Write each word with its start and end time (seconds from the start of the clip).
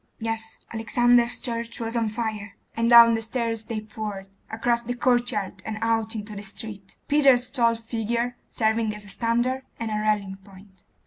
'Yes, 0.17 0.61
Alexander's 0.73 1.39
church 1.39 1.79
was 1.79 1.95
on 1.95 2.09
fire;' 2.09 2.55
and 2.75 2.89
down 2.89 3.13
the 3.13 3.21
stairs 3.21 3.65
they 3.65 3.81
poured, 3.81 4.29
across 4.49 4.81
the 4.81 4.95
courtyard, 4.95 5.61
and 5.63 5.77
out 5.83 6.15
into 6.15 6.35
the 6.35 6.41
street, 6.41 6.95
Peter's 7.07 7.51
tall 7.51 7.75
figure 7.75 8.35
serving 8.49 8.95
as 8.95 9.05
a 9.05 9.09
standard 9.09 9.61
and 9.79 9.91
a 9.91 9.99
rallying 9.99 10.37
point. 10.37 10.85